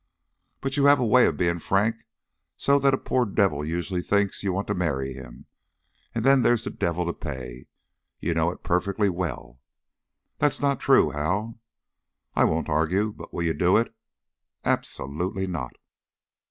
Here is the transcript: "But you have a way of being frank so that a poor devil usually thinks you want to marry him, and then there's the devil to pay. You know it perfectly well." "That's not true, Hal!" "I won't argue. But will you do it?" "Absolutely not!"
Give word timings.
"But 0.61 0.77
you 0.77 0.85
have 0.85 0.97
a 0.99 1.05
way 1.05 1.27
of 1.27 1.37
being 1.37 1.59
frank 1.59 1.95
so 2.57 2.79
that 2.79 2.95
a 2.95 2.97
poor 2.97 3.23
devil 3.23 3.63
usually 3.63 4.01
thinks 4.01 4.41
you 4.41 4.51
want 4.51 4.65
to 4.69 4.73
marry 4.73 5.13
him, 5.13 5.45
and 6.15 6.25
then 6.25 6.41
there's 6.41 6.63
the 6.63 6.71
devil 6.71 7.05
to 7.05 7.13
pay. 7.13 7.67
You 8.19 8.33
know 8.33 8.49
it 8.49 8.63
perfectly 8.63 9.09
well." 9.09 9.59
"That's 10.39 10.59
not 10.59 10.79
true, 10.79 11.11
Hal!" 11.11 11.59
"I 12.33 12.45
won't 12.45 12.67
argue. 12.67 13.13
But 13.13 13.31
will 13.31 13.43
you 13.43 13.53
do 13.53 13.77
it?" 13.77 13.93
"Absolutely 14.65 15.45
not!" 15.45 15.75